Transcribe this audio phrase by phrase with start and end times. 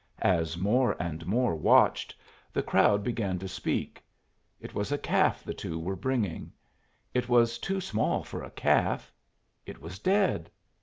[0.23, 2.15] As more and more watched,
[2.51, 4.01] the crowd began to speak.
[4.59, 6.51] It was a calf the two were bringing.
[7.13, 9.13] It was too small for a calf.
[9.67, 10.49] It was dead.